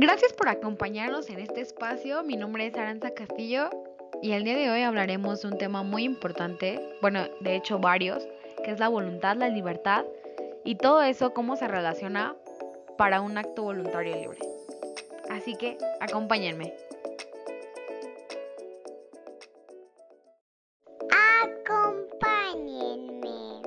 Gracias 0.00 0.32
por 0.32 0.48
acompañarnos 0.48 1.28
en 1.28 1.40
este 1.40 1.60
espacio. 1.60 2.22
Mi 2.22 2.36
nombre 2.36 2.68
es 2.68 2.76
Aranza 2.76 3.10
Castillo 3.10 3.68
y 4.22 4.30
el 4.30 4.44
día 4.44 4.56
de 4.56 4.70
hoy 4.70 4.82
hablaremos 4.82 5.42
de 5.42 5.48
un 5.48 5.58
tema 5.58 5.82
muy 5.82 6.04
importante, 6.04 6.78
bueno, 7.02 7.24
de 7.40 7.56
hecho 7.56 7.80
varios, 7.80 8.28
que 8.64 8.70
es 8.70 8.78
la 8.78 8.86
voluntad, 8.86 9.36
la 9.36 9.48
libertad 9.48 10.04
y 10.64 10.76
todo 10.76 11.02
eso 11.02 11.34
cómo 11.34 11.56
se 11.56 11.66
relaciona 11.66 12.36
para 12.96 13.20
un 13.20 13.38
acto 13.38 13.64
voluntario 13.64 14.14
libre. 14.14 14.38
Así 15.30 15.56
que 15.56 15.76
acompáñenme. 15.98 16.72
Acompáñenme. 21.42 23.62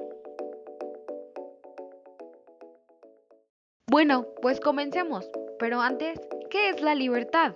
Bueno, 3.87 4.27
pues 4.41 4.61
comencemos. 4.61 5.29
Pero 5.61 5.79
antes, 5.79 6.19
¿qué 6.49 6.69
es 6.69 6.81
la 6.81 6.95
libertad? 6.95 7.53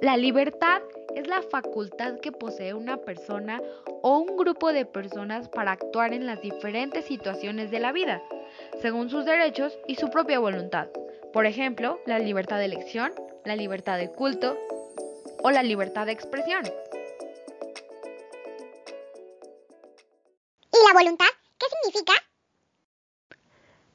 La 0.00 0.16
libertad 0.16 0.80
es 1.16 1.26
la 1.26 1.42
facultad 1.42 2.20
que 2.20 2.30
posee 2.30 2.72
una 2.72 2.98
persona 2.98 3.60
o 4.00 4.18
un 4.18 4.36
grupo 4.36 4.72
de 4.72 4.86
personas 4.86 5.48
para 5.48 5.72
actuar 5.72 6.14
en 6.14 6.24
las 6.24 6.40
diferentes 6.40 7.06
situaciones 7.06 7.72
de 7.72 7.80
la 7.80 7.90
vida, 7.90 8.22
según 8.80 9.10
sus 9.10 9.24
derechos 9.24 9.76
y 9.88 9.96
su 9.96 10.08
propia 10.08 10.38
voluntad. 10.38 10.86
Por 11.32 11.44
ejemplo, 11.44 11.98
la 12.06 12.20
libertad 12.20 12.58
de 12.58 12.66
elección, 12.66 13.12
la 13.44 13.56
libertad 13.56 13.98
de 13.98 14.08
culto 14.08 14.56
o 15.42 15.50
la 15.50 15.64
libertad 15.64 16.06
de 16.06 16.12
expresión. 16.12 16.62
¿Y 20.72 20.86
la 20.86 20.92
voluntad? 20.92 21.33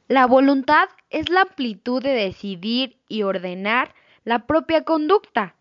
La 0.09 0.25
voluntad 0.25 0.89
es 1.11 1.29
la 1.29 1.41
amplitud 1.41 2.01
de 2.01 2.09
decidir 2.09 2.97
y 3.07 3.21
ordenar 3.21 3.93
la 4.23 4.47
propia 4.47 4.83
conducta. 4.83 5.53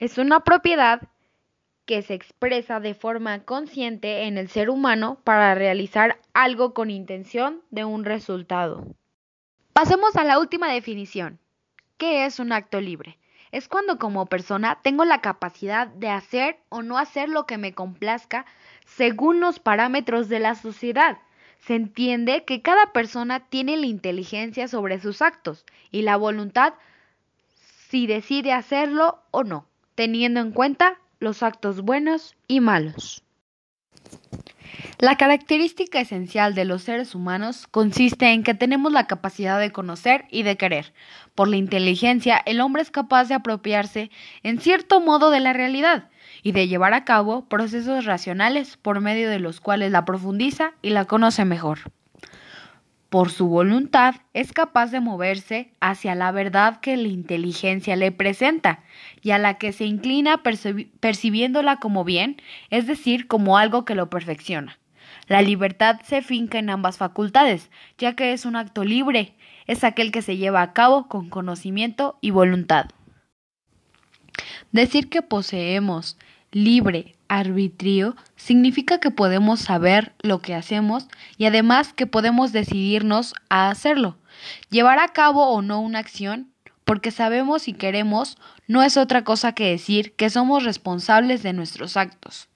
Es 0.00 0.18
una 0.18 0.40
propiedad 0.40 1.02
que 1.86 2.02
se 2.02 2.14
expresa 2.14 2.80
de 2.80 2.94
forma 2.94 3.44
consciente 3.44 4.24
en 4.24 4.38
el 4.38 4.48
ser 4.48 4.70
humano 4.70 5.20
para 5.22 5.54
realizar 5.54 6.18
algo 6.34 6.74
con 6.74 6.90
intención 6.90 7.62
de 7.70 7.84
un 7.84 8.04
resultado. 8.04 8.88
Pasemos 9.72 10.16
a 10.16 10.24
la 10.24 10.40
última 10.40 10.72
definición. 10.72 11.38
¿Qué 11.96 12.24
es 12.26 12.40
un 12.40 12.50
acto 12.50 12.80
libre? 12.80 13.18
Es 13.52 13.68
cuando 13.68 14.00
como 14.00 14.26
persona 14.26 14.80
tengo 14.82 15.04
la 15.04 15.20
capacidad 15.20 15.86
de 15.86 16.08
hacer 16.08 16.58
o 16.70 16.82
no 16.82 16.98
hacer 16.98 17.28
lo 17.28 17.46
que 17.46 17.56
me 17.56 17.72
complazca 17.72 18.46
según 18.84 19.38
los 19.38 19.60
parámetros 19.60 20.28
de 20.28 20.40
la 20.40 20.56
sociedad 20.56 21.18
se 21.66 21.74
entiende 21.74 22.44
que 22.44 22.62
cada 22.62 22.92
persona 22.92 23.40
tiene 23.40 23.76
la 23.76 23.86
inteligencia 23.86 24.68
sobre 24.68 25.00
sus 25.00 25.22
actos 25.22 25.64
y 25.90 26.02
la 26.02 26.16
voluntad 26.16 26.74
si 27.88 28.06
decide 28.06 28.52
hacerlo 28.52 29.18
o 29.30 29.44
no, 29.44 29.66
teniendo 29.94 30.40
en 30.40 30.52
cuenta 30.52 30.98
los 31.18 31.42
actos 31.42 31.82
buenos 31.82 32.36
y 32.46 32.60
malos. 32.60 33.22
La 34.98 35.16
característica 35.16 36.00
esencial 36.00 36.54
de 36.54 36.64
los 36.64 36.82
seres 36.82 37.14
humanos 37.14 37.66
consiste 37.70 38.32
en 38.32 38.42
que 38.42 38.54
tenemos 38.54 38.92
la 38.92 39.06
capacidad 39.06 39.58
de 39.58 39.72
conocer 39.72 40.26
y 40.30 40.42
de 40.42 40.56
querer. 40.56 40.92
Por 41.34 41.48
la 41.48 41.56
inteligencia, 41.56 42.40
el 42.44 42.60
hombre 42.60 42.82
es 42.82 42.90
capaz 42.90 43.24
de 43.24 43.34
apropiarse 43.34 44.10
en 44.42 44.60
cierto 44.60 45.00
modo 45.00 45.30
de 45.30 45.40
la 45.40 45.52
realidad 45.52 46.10
y 46.42 46.52
de 46.52 46.68
llevar 46.68 46.94
a 46.94 47.04
cabo 47.04 47.48
procesos 47.48 48.04
racionales 48.04 48.76
por 48.76 49.00
medio 49.00 49.30
de 49.30 49.40
los 49.40 49.60
cuales 49.60 49.92
la 49.92 50.04
profundiza 50.04 50.72
y 50.82 50.90
la 50.90 51.04
conoce 51.04 51.44
mejor. 51.44 51.80
Por 53.10 53.30
su 53.30 53.48
voluntad 53.48 54.14
es 54.34 54.52
capaz 54.52 54.92
de 54.92 55.00
moverse 55.00 55.72
hacia 55.80 56.14
la 56.14 56.30
verdad 56.30 56.78
que 56.80 56.96
la 56.96 57.08
inteligencia 57.08 57.96
le 57.96 58.12
presenta 58.12 58.84
y 59.20 59.32
a 59.32 59.38
la 59.38 59.54
que 59.54 59.72
se 59.72 59.84
inclina 59.84 60.42
percibiéndola 61.00 61.78
como 61.78 62.04
bien, 62.04 62.40
es 62.70 62.86
decir, 62.86 63.26
como 63.26 63.58
algo 63.58 63.84
que 63.84 63.96
lo 63.96 64.08
perfecciona. 64.10 64.78
La 65.26 65.42
libertad 65.42 66.00
se 66.04 66.22
finca 66.22 66.60
en 66.60 66.70
ambas 66.70 66.98
facultades, 66.98 67.70
ya 67.98 68.14
que 68.14 68.32
es 68.32 68.44
un 68.44 68.54
acto 68.54 68.84
libre, 68.84 69.34
es 69.66 69.82
aquel 69.82 70.12
que 70.12 70.22
se 70.22 70.36
lleva 70.36 70.62
a 70.62 70.72
cabo 70.72 71.08
con 71.08 71.30
conocimiento 71.30 72.16
y 72.20 72.30
voluntad. 72.30 72.86
Decir 74.70 75.08
que 75.08 75.22
poseemos 75.22 76.16
libre 76.52 77.16
arbitrio 77.28 78.16
significa 78.36 78.98
que 78.98 79.10
podemos 79.10 79.60
saber 79.60 80.12
lo 80.20 80.40
que 80.40 80.54
hacemos 80.54 81.06
y 81.38 81.46
además 81.46 81.92
que 81.92 82.06
podemos 82.06 82.52
decidirnos 82.52 83.34
a 83.48 83.70
hacerlo. 83.70 84.16
Llevar 84.70 84.98
a 84.98 85.08
cabo 85.08 85.48
o 85.48 85.62
no 85.62 85.80
una 85.80 86.00
acción, 86.00 86.50
porque 86.84 87.12
sabemos 87.12 87.68
y 87.68 87.72
queremos, 87.72 88.36
no 88.66 88.82
es 88.82 88.96
otra 88.96 89.22
cosa 89.22 89.52
que 89.52 89.70
decir 89.70 90.12
que 90.14 90.28
somos 90.28 90.64
responsables 90.64 91.42
de 91.42 91.52
nuestros 91.52 91.96
actos. 91.96 92.48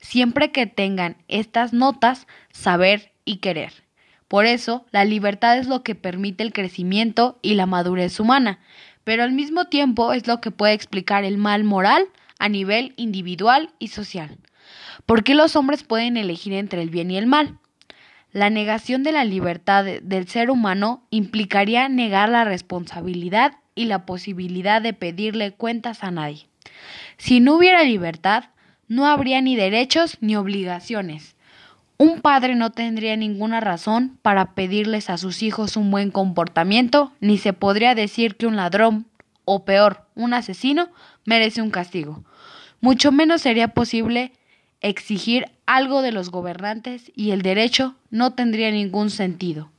Siempre 0.00 0.50
que 0.50 0.66
tengan 0.66 1.16
estas 1.28 1.72
notas, 1.72 2.26
saber 2.52 3.12
y 3.24 3.36
querer. 3.36 3.84
Por 4.28 4.46
eso, 4.46 4.86
la 4.92 5.04
libertad 5.04 5.58
es 5.58 5.66
lo 5.66 5.82
que 5.82 5.94
permite 5.94 6.42
el 6.42 6.54
crecimiento 6.54 7.38
y 7.42 7.54
la 7.54 7.66
madurez 7.66 8.18
humana, 8.18 8.60
pero 9.04 9.24
al 9.24 9.32
mismo 9.32 9.66
tiempo 9.66 10.14
es 10.14 10.26
lo 10.26 10.40
que 10.40 10.50
puede 10.50 10.72
explicar 10.72 11.24
el 11.24 11.36
mal 11.36 11.64
moral 11.64 12.08
a 12.42 12.48
nivel 12.48 12.92
individual 12.96 13.70
y 13.78 13.88
social. 13.88 14.36
¿Por 15.06 15.22
qué 15.22 15.36
los 15.36 15.54
hombres 15.54 15.84
pueden 15.84 16.16
elegir 16.16 16.54
entre 16.54 16.82
el 16.82 16.90
bien 16.90 17.12
y 17.12 17.16
el 17.16 17.28
mal? 17.28 17.58
La 18.32 18.50
negación 18.50 19.04
de 19.04 19.12
la 19.12 19.24
libertad 19.24 19.84
del 19.84 20.26
ser 20.26 20.50
humano 20.50 21.04
implicaría 21.10 21.88
negar 21.88 22.28
la 22.28 22.42
responsabilidad 22.42 23.52
y 23.76 23.84
la 23.84 24.06
posibilidad 24.06 24.82
de 24.82 24.92
pedirle 24.92 25.52
cuentas 25.52 26.02
a 26.02 26.10
nadie. 26.10 26.48
Si 27.16 27.38
no 27.38 27.54
hubiera 27.54 27.84
libertad, 27.84 28.46
no 28.88 29.06
habría 29.06 29.40
ni 29.40 29.54
derechos 29.54 30.18
ni 30.20 30.34
obligaciones. 30.34 31.36
Un 31.96 32.22
padre 32.22 32.56
no 32.56 32.72
tendría 32.72 33.16
ninguna 33.16 33.60
razón 33.60 34.18
para 34.20 34.54
pedirles 34.54 35.10
a 35.10 35.16
sus 35.16 35.44
hijos 35.44 35.76
un 35.76 35.92
buen 35.92 36.10
comportamiento, 36.10 37.12
ni 37.20 37.38
se 37.38 37.52
podría 37.52 37.94
decir 37.94 38.34
que 38.34 38.48
un 38.48 38.56
ladrón, 38.56 39.06
o 39.44 39.64
peor, 39.64 40.06
un 40.14 40.34
asesino, 40.34 40.88
merece 41.24 41.62
un 41.62 41.70
castigo. 41.70 42.24
Mucho 42.80 43.12
menos 43.12 43.42
sería 43.42 43.68
posible 43.68 44.32
exigir 44.80 45.46
algo 45.66 46.02
de 46.02 46.12
los 46.12 46.30
gobernantes 46.30 47.12
y 47.14 47.30
el 47.30 47.42
derecho 47.42 47.94
no 48.10 48.34
tendría 48.34 48.70
ningún 48.70 49.10
sentido. 49.10 49.70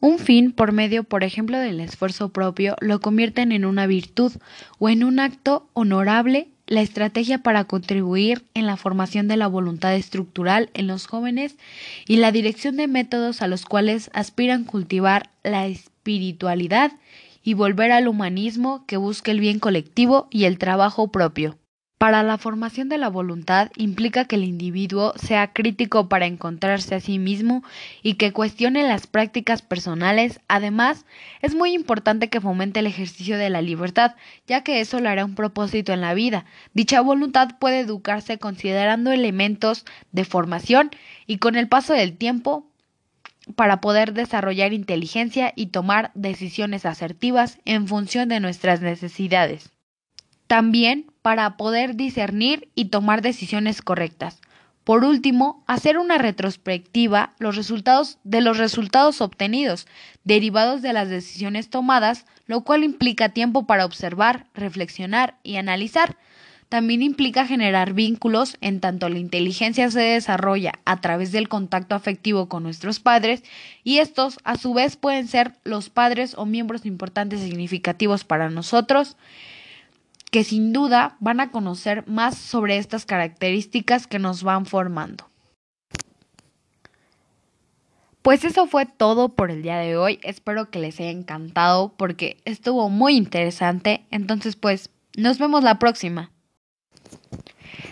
Un 0.00 0.18
fin 0.18 0.52
por 0.52 0.72
medio, 0.72 1.04
por 1.04 1.24
ejemplo, 1.24 1.58
del 1.58 1.80
esfuerzo 1.80 2.28
propio, 2.28 2.76
lo 2.80 3.00
convierten 3.00 3.50
en 3.50 3.64
una 3.64 3.86
virtud 3.86 4.32
o 4.78 4.88
en 4.88 5.02
un 5.04 5.20
acto 5.20 5.68
honorable 5.72 6.48
la 6.66 6.80
estrategia 6.80 7.38
para 7.38 7.64
contribuir 7.64 8.44
en 8.54 8.66
la 8.66 8.76
formación 8.76 9.28
de 9.28 9.36
la 9.36 9.46
voluntad 9.46 9.94
estructural 9.94 10.70
en 10.74 10.86
los 10.86 11.06
jóvenes 11.06 11.56
y 12.06 12.16
la 12.16 12.32
dirección 12.32 12.76
de 12.76 12.88
métodos 12.88 13.42
a 13.42 13.46
los 13.46 13.64
cuales 13.64 14.10
aspiran 14.12 14.64
cultivar 14.64 15.30
la 15.44 15.66
espiritualidad 15.66 16.92
y 17.42 17.54
volver 17.54 17.92
al 17.92 18.08
humanismo 18.08 18.84
que 18.86 18.96
busque 18.96 19.30
el 19.30 19.40
bien 19.40 19.60
colectivo 19.60 20.26
y 20.30 20.44
el 20.44 20.58
trabajo 20.58 21.12
propio. 21.12 21.56
Para 21.98 22.22
la 22.22 22.36
formación 22.36 22.90
de 22.90 22.98
la 22.98 23.08
voluntad 23.08 23.70
implica 23.74 24.26
que 24.26 24.36
el 24.36 24.44
individuo 24.44 25.14
sea 25.16 25.54
crítico 25.54 26.10
para 26.10 26.26
encontrarse 26.26 26.94
a 26.94 27.00
sí 27.00 27.18
mismo 27.18 27.64
y 28.02 28.14
que 28.14 28.34
cuestione 28.34 28.86
las 28.86 29.06
prácticas 29.06 29.62
personales. 29.62 30.40
Además, 30.46 31.06
es 31.40 31.54
muy 31.54 31.72
importante 31.72 32.28
que 32.28 32.42
fomente 32.42 32.80
el 32.80 32.86
ejercicio 32.86 33.38
de 33.38 33.48
la 33.48 33.62
libertad, 33.62 34.14
ya 34.46 34.62
que 34.62 34.80
eso 34.80 35.00
le 35.00 35.08
hará 35.08 35.24
un 35.24 35.34
propósito 35.34 35.94
en 35.94 36.02
la 36.02 36.12
vida. 36.12 36.44
Dicha 36.74 37.00
voluntad 37.00 37.56
puede 37.58 37.80
educarse 37.80 38.36
considerando 38.36 39.10
elementos 39.10 39.86
de 40.12 40.26
formación 40.26 40.90
y 41.26 41.38
con 41.38 41.56
el 41.56 41.66
paso 41.66 41.94
del 41.94 42.18
tiempo 42.18 42.66
para 43.54 43.80
poder 43.80 44.12
desarrollar 44.12 44.74
inteligencia 44.74 45.54
y 45.56 45.68
tomar 45.68 46.10
decisiones 46.12 46.84
asertivas 46.84 47.58
en 47.64 47.88
función 47.88 48.28
de 48.28 48.40
nuestras 48.40 48.82
necesidades. 48.82 49.75
También 50.46 51.10
para 51.22 51.56
poder 51.56 51.96
discernir 51.96 52.68
y 52.74 52.86
tomar 52.86 53.22
decisiones 53.22 53.82
correctas. 53.82 54.40
Por 54.84 55.04
último, 55.04 55.64
hacer 55.66 55.98
una 55.98 56.16
retrospectiva 56.16 57.34
los 57.40 57.56
resultados 57.56 58.18
de 58.22 58.40
los 58.40 58.56
resultados 58.56 59.20
obtenidos, 59.20 59.88
derivados 60.22 60.80
de 60.80 60.92
las 60.92 61.08
decisiones 61.08 61.70
tomadas, 61.70 62.24
lo 62.46 62.60
cual 62.60 62.84
implica 62.84 63.30
tiempo 63.30 63.66
para 63.66 63.84
observar, 63.84 64.46
reflexionar 64.54 65.34
y 65.42 65.56
analizar. 65.56 66.16
También 66.68 67.02
implica 67.02 67.46
generar 67.46 67.94
vínculos 67.94 68.56
en 68.60 68.78
tanto 68.78 69.08
la 69.08 69.18
inteligencia 69.18 69.90
se 69.90 70.00
desarrolla 70.00 70.74
a 70.84 71.00
través 71.00 71.32
del 71.32 71.48
contacto 71.48 71.96
afectivo 71.96 72.48
con 72.48 72.62
nuestros 72.62 73.00
padres 73.00 73.42
y 73.82 73.98
estos 73.98 74.38
a 74.44 74.56
su 74.56 74.72
vez 74.72 74.96
pueden 74.96 75.26
ser 75.26 75.54
los 75.64 75.90
padres 75.90 76.34
o 76.36 76.46
miembros 76.46 76.86
importantes 76.86 77.40
significativos 77.40 78.22
para 78.22 78.50
nosotros 78.50 79.16
que 80.36 80.44
sin 80.44 80.74
duda 80.74 81.16
van 81.18 81.40
a 81.40 81.50
conocer 81.50 82.06
más 82.06 82.36
sobre 82.36 82.76
estas 82.76 83.06
características 83.06 84.06
que 84.06 84.18
nos 84.18 84.42
van 84.42 84.66
formando. 84.66 85.30
Pues 88.20 88.44
eso 88.44 88.66
fue 88.66 88.84
todo 88.84 89.30
por 89.30 89.50
el 89.50 89.62
día 89.62 89.78
de 89.78 89.96
hoy. 89.96 90.20
Espero 90.22 90.70
que 90.70 90.78
les 90.78 91.00
haya 91.00 91.08
encantado 91.08 91.94
porque 91.96 92.36
estuvo 92.44 92.90
muy 92.90 93.16
interesante. 93.16 94.04
Entonces, 94.10 94.56
pues, 94.56 94.90
nos 95.16 95.38
vemos 95.38 95.64
la 95.64 95.78
próxima. 95.78 96.30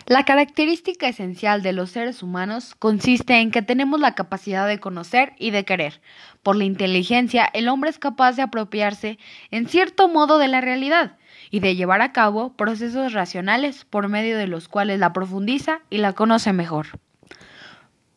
La 0.06 0.26
característica 0.26 1.08
esencial 1.08 1.62
de 1.62 1.72
los 1.72 1.92
seres 1.92 2.22
humanos 2.22 2.74
consiste 2.78 3.40
en 3.40 3.50
que 3.50 3.62
tenemos 3.62 3.98
la 4.00 4.14
capacidad 4.14 4.68
de 4.68 4.78
conocer 4.78 5.32
y 5.38 5.50
de 5.50 5.64
querer. 5.64 6.02
Por 6.42 6.56
la 6.56 6.64
inteligencia, 6.64 7.48
el 7.54 7.68
hombre 7.68 7.88
es 7.88 7.98
capaz 7.98 8.36
de 8.36 8.42
apropiarse 8.42 9.18
en 9.50 9.66
cierto 9.66 10.08
modo 10.08 10.36
de 10.36 10.48
la 10.48 10.60
realidad 10.60 11.16
y 11.50 11.60
de 11.60 11.74
llevar 11.74 12.02
a 12.02 12.12
cabo 12.12 12.52
procesos 12.52 13.14
racionales 13.14 13.86
por 13.86 14.08
medio 14.08 14.36
de 14.36 14.46
los 14.46 14.68
cuales 14.68 15.00
la 15.00 15.14
profundiza 15.14 15.80
y 15.88 15.96
la 15.96 16.12
conoce 16.12 16.52
mejor. 16.52 16.88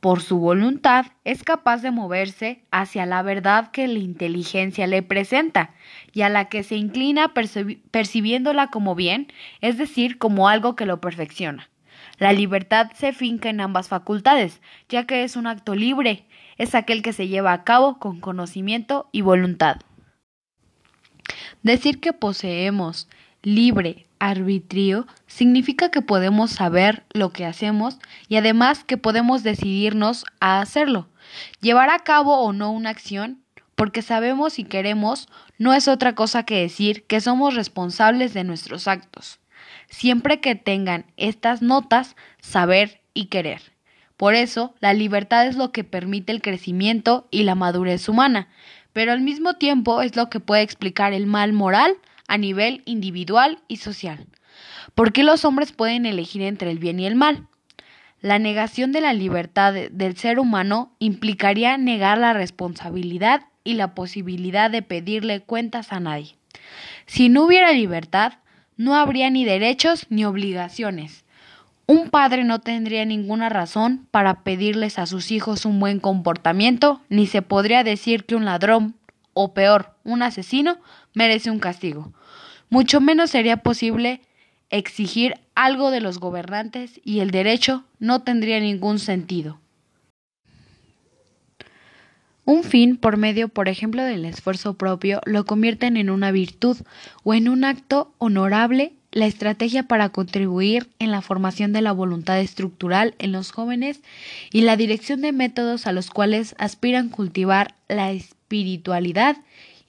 Por 0.02 0.22
su 0.22 0.40
voluntad 0.40 1.06
es 1.24 1.44
capaz 1.44 1.82
de 1.82 1.92
moverse 1.92 2.64
hacia 2.70 3.06
la 3.06 3.22
verdad 3.22 3.72
que 3.72 3.88
la 3.88 4.00
inteligencia 4.00 4.88
le 4.88 5.04
presenta 5.04 5.72
y 6.12 6.24
a 6.24 6.30
la 6.30 6.50
que 6.50 6.64
se 6.64 6.76
inclina 6.76 7.34
percibiéndola 7.92 8.68
como 8.68 8.94
bien, 8.94 9.32
es 9.62 9.78
decir, 9.78 10.18
como 10.18 10.50
algo 10.50 10.76
que 10.76 10.86
lo 10.86 11.00
perfecciona. 11.00 11.70
La 12.18 12.34
libertad 12.34 12.92
se 12.96 13.14
finca 13.14 13.50
en 13.50 13.62
ambas 13.62 13.90
facultades, 13.90 14.60
ya 14.90 15.06
que 15.06 15.24
es 15.24 15.36
un 15.36 15.46
acto 15.46 15.76
libre, 15.76 16.26
es 16.58 16.74
aquel 16.74 17.04
que 17.04 17.14
se 17.14 17.28
lleva 17.28 17.54
a 17.54 17.64
cabo 17.64 18.00
con 18.00 18.20
conocimiento 18.20 19.08
y 19.12 19.22
voluntad. 19.22 19.78
Decir 21.62 22.00
que 22.00 22.14
poseemos 22.14 23.08
libre 23.44 24.08
arbitrio 24.20 25.06
significa 25.28 25.92
que 25.92 26.02
podemos 26.02 26.50
saber 26.50 27.06
lo 27.14 27.32
que 27.32 27.46
hacemos 27.46 28.00
y 28.28 28.38
además 28.38 28.84
que 28.84 28.98
podemos 28.98 29.44
decidirnos 29.44 30.26
a 30.40 30.60
hacerlo. 30.60 31.08
Llevar 31.62 31.92
a 31.92 32.00
cabo 32.00 32.40
o 32.40 32.52
no 32.52 32.72
una 32.72 32.90
acción, 32.90 33.44
porque 33.76 34.02
sabemos 34.02 34.58
y 34.58 34.64
queremos, 34.64 35.30
no 35.60 35.72
es 35.76 35.88
otra 35.88 36.16
cosa 36.16 36.44
que 36.44 36.62
decir 36.62 37.04
que 37.04 37.22
somos 37.22 37.54
responsables 37.54 38.34
de 38.34 38.44
nuestros 38.44 38.88
actos 38.88 39.40
siempre 39.90 40.40
que 40.40 40.56
tengan 40.56 41.06
estas 41.18 41.62
notas, 41.62 42.16
saber 42.40 43.02
y 43.14 43.26
querer. 43.26 43.62
Por 44.18 44.34
eso, 44.34 44.74
la 44.80 44.94
libertad 44.94 45.48
es 45.48 45.56
lo 45.56 45.72
que 45.72 45.84
permite 45.84 46.32
el 46.32 46.42
crecimiento 46.42 47.28
y 47.30 47.44
la 47.44 47.56
madurez 47.56 48.10
humana, 48.10 48.48
pero 48.94 49.12
al 49.12 49.22
mismo 49.22 49.56
tiempo 49.56 50.02
es 50.02 50.16
lo 50.16 50.30
que 50.30 50.40
puede 50.40 50.64
explicar 50.64 51.14
el 51.14 51.28
mal 51.28 51.54
moral 51.54 51.96
a 52.28 52.38
nivel 52.38 52.82
individual 52.86 53.60
y 53.68 53.78
social. 53.78 54.26
¿Por 54.96 55.14
qué 55.14 55.24
los 55.24 55.46
hombres 55.46 55.72
pueden 55.72 56.06
elegir 56.08 56.42
entre 56.42 56.72
el 56.72 56.80
bien 56.80 57.00
y 57.00 57.06
el 57.06 57.16
mal? 57.16 57.48
La 58.20 58.40
negación 58.40 58.92
de 58.92 59.02
la 59.02 59.14
libertad 59.14 59.74
del 59.92 60.18
ser 60.18 60.40
humano 60.40 60.96
implicaría 60.98 61.78
negar 61.78 62.18
la 62.18 62.34
responsabilidad 62.34 63.42
y 63.64 63.76
la 63.76 63.94
posibilidad 63.94 64.72
de 64.72 64.82
pedirle 64.82 65.42
cuentas 65.42 65.94
a 65.94 66.00
nadie. 66.00 66.36
Si 67.06 67.30
no 67.30 67.44
hubiera 67.44 67.72
libertad, 67.74 68.34
no 68.78 68.96
habría 68.96 69.30
ni 69.30 69.44
derechos 69.44 70.06
ni 70.10 70.24
obligaciones. 70.26 71.26
Un 71.88 72.10
padre 72.10 72.44
no 72.44 72.60
tendría 72.60 73.06
ninguna 73.06 73.50
razón 73.50 74.08
para 74.12 74.44
pedirles 74.44 75.00
a 75.00 75.06
sus 75.06 75.32
hijos 75.32 75.66
un 75.66 75.80
buen 75.80 76.00
comportamiento, 76.00 77.02
ni 77.10 77.28
se 77.28 77.42
podría 77.42 77.84
decir 77.84 78.26
que 78.26 78.36
un 78.36 78.46
ladrón, 78.46 78.96
o 79.34 79.54
peor, 79.54 79.94
un 80.04 80.22
asesino, 80.22 80.78
merece 81.14 81.50
un 81.50 81.60
castigo. 81.60 82.12
Mucho 82.70 83.00
menos 83.00 83.30
sería 83.30 83.58
posible 83.58 84.22
exigir 84.70 85.36
algo 85.56 85.92
de 85.92 86.02
los 86.02 86.20
gobernantes 86.20 87.00
y 87.04 87.20
el 87.22 87.32
derecho 87.32 87.86
no 88.00 88.22
tendría 88.22 88.60
ningún 88.60 89.00
sentido. 89.00 89.60
Un 92.48 92.64
fin 92.64 92.96
por 92.96 93.18
medio, 93.18 93.50
por 93.50 93.68
ejemplo, 93.68 94.06
del 94.06 94.24
esfuerzo 94.24 94.76
propio, 94.76 95.20
lo 95.26 95.46
convierten 95.46 95.98
en 95.98 96.10
una 96.10 96.32
virtud 96.32 96.78
o 97.26 97.34
en 97.34 97.50
un 97.50 97.66
acto 97.66 98.14
honorable 98.20 98.94
la 99.12 99.26
estrategia 99.26 99.84
para 99.84 100.08
contribuir 100.08 100.88
en 101.00 101.12
la 101.12 101.22
formación 101.22 101.74
de 101.74 101.82
la 101.82 101.92
voluntad 101.92 102.40
estructural 102.40 103.16
en 103.20 103.34
los 103.34 103.52
jóvenes 103.52 104.00
y 104.50 104.62
la 104.62 104.78
dirección 104.78 105.20
de 105.20 105.34
métodos 105.34 105.88
a 105.88 105.92
los 105.92 106.10
cuales 106.10 106.56
aspiran 106.58 107.10
cultivar 107.10 107.76
la 107.90 108.12
espiritualidad 108.12 109.36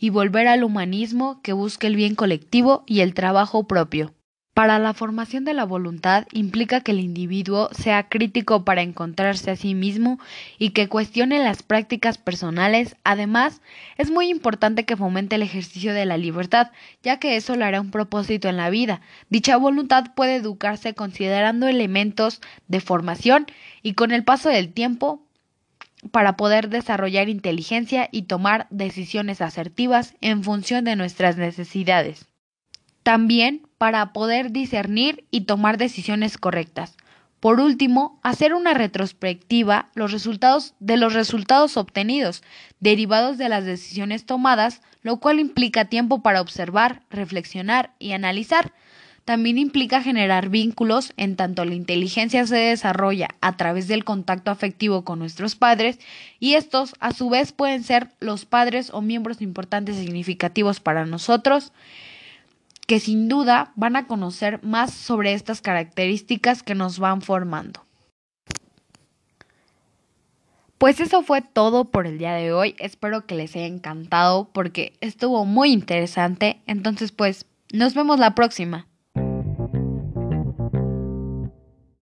y 0.01 0.11
volver 0.11 0.49
al 0.49 0.65
humanismo 0.65 1.41
que 1.43 1.53
busca 1.53 1.87
el 1.87 1.95
bien 1.95 2.17
colectivo 2.17 2.83
y 2.89 3.03
el 3.03 3.15
trabajo 3.15 3.69
propio. 3.69 4.18
Para 4.59 4.81
la 4.81 4.93
formación 4.93 5.45
de 5.45 5.55
la 5.55 5.63
voluntad 5.63 6.27
implica 6.33 6.81
que 6.81 6.91
el 6.91 6.99
individuo 6.99 7.69
sea 7.71 8.09
crítico 8.09 8.65
para 8.65 8.83
encontrarse 8.83 9.53
a 9.53 9.57
sí 9.57 9.77
mismo 9.77 10.19
y 10.59 10.71
que 10.71 10.89
cuestione 10.89 11.39
las 11.39 11.63
prácticas 11.63 12.19
personales. 12.19 12.97
Además, 13.05 13.61
es 13.99 14.11
muy 14.11 14.31
importante 14.31 14.85
que 14.85 14.97
fomente 14.97 15.37
el 15.37 15.43
ejercicio 15.43 15.95
de 15.95 16.07
la 16.07 16.17
libertad, 16.17 16.73
ya 17.05 17.21
que 17.21 17.37
eso 17.37 17.55
le 17.55 17.67
hará 17.67 17.81
un 17.81 17.93
propósito 17.93 18.49
en 18.49 18.57
la 18.57 18.69
vida. 18.69 19.01
Dicha 19.31 19.57
voluntad 19.59 20.07
puede 20.17 20.35
educarse 20.35 20.93
considerando 20.93 21.69
elementos 21.69 22.41
de 22.67 22.81
formación 22.81 23.47
y 23.85 23.93
con 23.93 24.11
el 24.11 24.25
paso 24.25 24.49
del 24.49 24.73
tiempo 24.73 25.23
para 26.11 26.37
poder 26.37 26.69
desarrollar 26.69 27.29
inteligencia 27.29 28.09
y 28.11 28.23
tomar 28.23 28.67
decisiones 28.71 29.41
asertivas 29.41 30.17
en 30.21 30.43
función 30.43 30.85
de 30.85 30.97
nuestras 30.97 31.37
necesidades. 31.37 32.27
También 33.05 33.68
para 33.79 34.13
poder 34.13 34.51
discernir 34.53 35.25
y 35.31 35.43
tomar 35.43 35.79
decisiones 35.79 36.37
correctas. 36.37 36.97
Por 37.41 37.61
último, 37.61 38.19
hacer 38.25 38.53
una 38.53 38.75
retrospectiva 38.75 39.91
los 39.95 40.11
resultados 40.11 40.75
de 40.81 40.97
los 40.97 41.15
resultados 41.15 41.77
obtenidos, 41.77 42.43
derivados 42.81 43.39
de 43.39 43.49
las 43.49 43.65
decisiones 43.65 44.27
tomadas, 44.27 44.83
lo 45.03 45.19
cual 45.19 45.39
implica 45.39 45.85
tiempo 45.85 46.21
para 46.21 46.41
observar, 46.41 47.03
reflexionar 47.11 47.93
y 48.01 48.11
analizar. 48.13 48.73
También 49.25 49.59
implica 49.59 50.03
generar 50.03 50.49
vínculos 50.49 51.13
en 51.17 51.37
tanto 51.37 51.65
la 51.65 51.75
inteligencia 51.75 52.45
se 52.47 52.57
desarrolla 52.57 53.29
a 53.41 53.57
través 53.57 53.87
del 53.87 54.03
contacto 54.03 54.51
afectivo 54.51 55.05
con 55.05 55.19
nuestros 55.19 55.55
padres 55.55 56.01
y 56.41 56.55
estos 56.55 56.95
a 56.99 57.13
su 57.13 57.29
vez 57.29 57.53
pueden 57.53 57.85
ser 57.85 58.09
los 58.21 58.47
padres 58.47 58.91
o 58.93 59.03
miembros 59.03 59.43
importantes 59.43 59.97
significativos 59.97 60.81
para 60.81 61.05
nosotros 61.05 61.73
que 62.89 63.01
sin 63.01 63.29
duda 63.29 63.75
van 63.77 63.97
a 63.97 64.07
conocer 64.07 64.65
más 64.65 64.95
sobre 64.95 65.35
estas 65.35 65.61
características 65.61 66.63
que 66.63 66.75
nos 66.75 66.99
van 66.99 67.21
formando. 67.21 67.85
Pues 70.79 70.99
eso 70.99 71.23
fue 71.23 71.43
todo 71.43 71.91
por 71.91 72.07
el 72.07 72.17
día 72.17 72.33
de 72.33 72.55
hoy. 72.55 72.75
Espero 72.79 73.27
que 73.27 73.35
les 73.35 73.55
haya 73.55 73.67
encantado 73.67 74.49
porque 74.55 74.97
estuvo 75.03 75.45
muy 75.45 75.71
interesante. 75.71 76.63
Entonces 76.67 77.13
pues 77.13 77.45
nos 77.75 77.93
vemos 77.93 78.19
la 78.19 78.35
próxima. 78.35 78.89